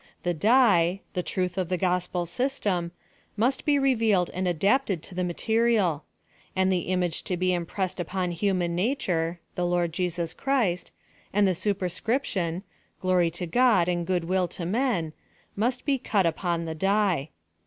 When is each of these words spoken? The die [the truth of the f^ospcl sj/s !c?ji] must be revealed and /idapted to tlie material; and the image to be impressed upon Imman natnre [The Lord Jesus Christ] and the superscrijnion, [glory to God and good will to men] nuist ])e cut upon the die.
The 0.23 0.33
die 0.33 1.01
[the 1.13 1.21
truth 1.21 1.59
of 1.59 1.69
the 1.69 1.77
f^ospcl 1.77 2.23
sj/s 2.25 2.55
!c?ji] 2.63 2.89
must 3.37 3.65
be 3.65 3.77
revealed 3.77 4.31
and 4.31 4.47
/idapted 4.47 5.01
to 5.03 5.13
tlie 5.13 5.27
material; 5.27 6.05
and 6.55 6.71
the 6.71 6.87
image 6.89 7.21
to 7.25 7.37
be 7.37 7.53
impressed 7.53 7.99
upon 7.99 8.31
Imman 8.33 8.73
natnre 8.73 9.37
[The 9.53 9.65
Lord 9.67 9.93
Jesus 9.93 10.33
Christ] 10.33 10.91
and 11.31 11.47
the 11.47 11.51
superscrijnion, 11.51 12.63
[glory 12.99 13.29
to 13.29 13.45
God 13.45 13.87
and 13.87 14.07
good 14.07 14.23
will 14.23 14.47
to 14.47 14.65
men] 14.65 15.13
nuist 15.55 15.83
])e 15.85 15.99
cut 15.99 16.25
upon 16.25 16.65
the 16.65 16.73
die. 16.73 17.29